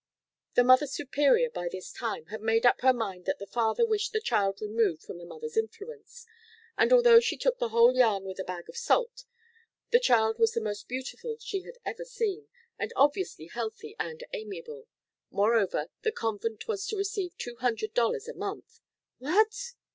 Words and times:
"The 0.55 0.63
Mother 0.63 0.87
Superior, 0.87 1.51
by 1.51 1.69
this 1.71 1.91
time, 1.91 2.25
had 2.33 2.41
made 2.41 2.65
up 2.65 2.81
her 2.81 2.91
mind 2.91 3.25
that 3.25 3.37
the 3.37 3.45
father 3.45 3.85
wished 3.85 4.13
the 4.13 4.19
child 4.19 4.59
removed 4.59 5.03
from 5.03 5.19
the 5.19 5.27
mother's 5.27 5.55
influence, 5.55 6.25
and 6.75 6.91
although 6.91 7.19
she 7.19 7.37
took 7.37 7.59
the 7.59 7.69
whole 7.69 7.93
yarn 7.95 8.23
with 8.23 8.39
a 8.39 8.43
bag 8.43 8.67
of 8.67 8.75
salt, 8.75 9.25
the 9.91 9.99
child 9.99 10.39
was 10.39 10.53
the 10.53 10.59
most 10.59 10.87
beautiful 10.87 11.37
she 11.39 11.61
had 11.61 11.77
ever 11.85 12.03
seen, 12.03 12.47
and 12.79 12.91
obviously 12.95 13.45
healthy 13.45 13.95
and 13.99 14.23
amiable. 14.33 14.87
Moreover, 15.29 15.89
the 16.01 16.11
convent 16.11 16.67
was 16.67 16.87
to 16.87 16.97
receive 16.97 17.37
two 17.37 17.57
hundred 17.57 17.93
dollars 17.93 18.27
a 18.27 18.33
month" 18.33 18.79
"What?" 19.19 19.73